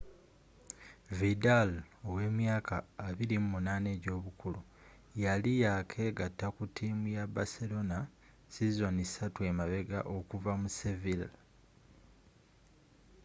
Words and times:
vidal 1.19 1.69
ow'emyaka 2.09 2.75
28 3.07 3.89
ej'obukulu 3.95 4.61
yali 5.23 5.51
yakegata 5.63 6.47
ku 6.55 6.63
tiimu 6.75 7.07
ya 7.17 7.23
baserona 7.35 7.97
sizoni 8.53 9.03
satu 9.15 9.39
emabega 9.51 9.99
okuva 10.15 10.51
mu 10.61 10.67
sevilla 10.77 11.29